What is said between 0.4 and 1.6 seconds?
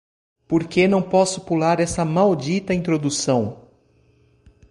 Por que não posso